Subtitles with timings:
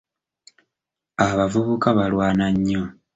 [1.27, 2.83] Abavubuka balwana nnyo.